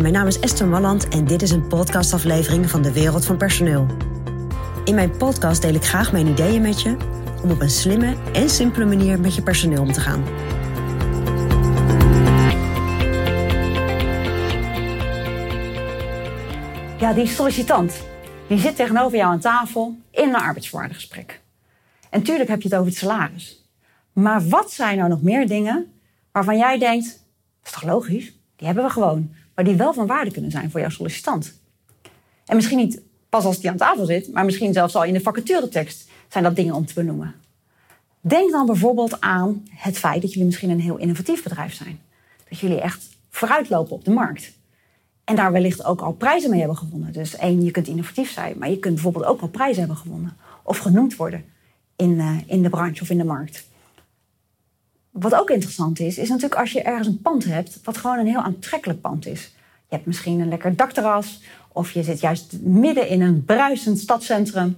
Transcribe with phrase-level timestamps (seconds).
[0.00, 3.86] Mijn naam is Esther Malland en dit is een podcastaflevering van de Wereld van Personeel.
[4.84, 6.96] In mijn podcast deel ik graag mijn ideeën met je
[7.42, 10.24] om op een slimme en simpele manier met je personeel om te gaan.
[16.98, 18.02] Ja, die sollicitant,
[18.46, 21.40] die zit tegenover jou aan tafel in een arbeidsvoorwaardengesprek.
[22.10, 23.70] En tuurlijk heb je het over het salaris.
[24.12, 25.92] Maar wat zijn nou nog meer dingen
[26.32, 28.32] waarvan jij denkt, dat is toch logisch?
[28.56, 29.44] Die hebben we gewoon.
[29.56, 31.60] Maar die wel van waarde kunnen zijn voor jouw sollicitant.
[32.46, 35.20] En misschien niet pas als die aan tafel zit, maar misschien zelfs al in de
[35.20, 37.34] vacaturetekst zijn dat dingen om te benoemen.
[38.20, 42.00] Denk dan bijvoorbeeld aan het feit dat jullie misschien een heel innovatief bedrijf zijn.
[42.48, 44.52] Dat jullie echt vooruitlopen op de markt.
[45.24, 47.12] En daar wellicht ook al prijzen mee hebben gewonnen.
[47.12, 50.36] Dus één, je kunt innovatief zijn, maar je kunt bijvoorbeeld ook al prijzen hebben gewonnen.
[50.62, 51.44] Of genoemd worden
[51.96, 53.68] in, uh, in de branche of in de markt.
[55.10, 58.26] Wat ook interessant is, is natuurlijk als je ergens een pand hebt, wat gewoon een
[58.26, 59.54] heel aantrekkelijk pand is.
[59.88, 64.76] Je hebt misschien een lekker dakterras, of je zit juist midden in een bruisend stadscentrum,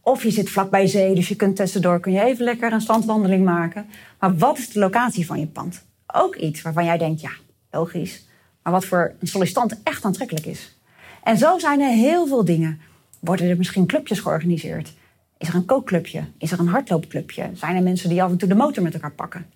[0.00, 3.44] of je zit vlakbij zee, dus je kunt tussendoor kun je even lekker een strandwandeling
[3.44, 3.86] maken.
[4.18, 5.84] Maar wat is de locatie van je pand?
[6.06, 7.30] Ook iets waarvan jij denkt, ja,
[7.70, 8.26] logisch,
[8.62, 10.78] maar wat voor een sollicitant echt aantrekkelijk is.
[11.22, 12.80] En zo zijn er heel veel dingen.
[13.20, 14.92] Worden er misschien clubjes georganiseerd?
[15.38, 16.24] Is er een kookclubje?
[16.38, 17.50] Is er een hardloopclubje?
[17.54, 19.46] Zijn er mensen die af en toe de motor met elkaar pakken?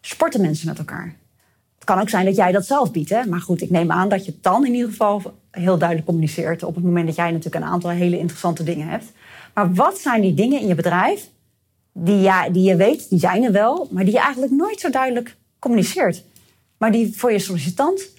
[0.00, 1.14] Sporten mensen met elkaar?
[1.84, 3.26] Het kan ook zijn dat jij dat zelf biedt, hè?
[3.26, 6.62] maar goed, ik neem aan dat je het dan in ieder geval heel duidelijk communiceert
[6.62, 9.12] op het moment dat jij natuurlijk een aantal hele interessante dingen hebt.
[9.54, 11.28] Maar wat zijn die dingen in je bedrijf
[11.92, 14.90] die, ja, die je weet, die zijn er wel, maar die je eigenlijk nooit zo
[14.90, 16.24] duidelijk communiceert?
[16.78, 18.10] Maar die voor je sollicitant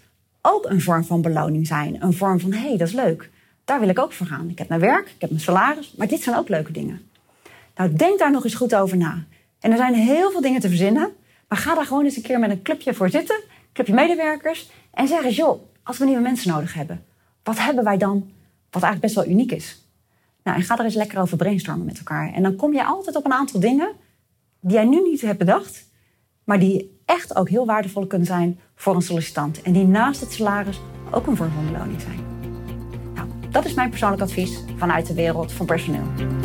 [0.42, 2.04] ook een vorm van beloning zijn.
[2.04, 3.30] Een vorm van, hé, hey, dat is leuk.
[3.64, 4.50] Daar wil ik ook voor gaan.
[4.50, 7.02] Ik heb mijn werk, ik heb mijn salaris, maar dit zijn ook leuke dingen.
[7.76, 9.24] Nou, denk daar nog eens goed over na.
[9.60, 11.10] En er zijn heel veel dingen te verzinnen.
[11.48, 13.44] Maar ga daar gewoon eens een keer met een clubje voor zitten.
[13.76, 14.70] Een clubje medewerkers.
[14.94, 17.06] En zeg eens, joh, als we nieuwe mensen nodig hebben.
[17.44, 18.32] Wat hebben wij dan
[18.70, 19.90] wat eigenlijk best wel uniek is?
[20.44, 22.34] Nou, en ga er eens lekker over brainstormen met elkaar.
[22.34, 23.92] En dan kom je altijd op een aantal dingen
[24.60, 25.90] die jij nu niet hebt bedacht.
[26.44, 29.62] Maar die echt ook heel waardevol kunnen zijn voor een sollicitant.
[29.62, 30.80] En die naast het salaris
[31.12, 32.20] ook een vorm van beloning zijn.
[33.14, 36.45] Nou, dat is mijn persoonlijk advies vanuit de wereld van personeel.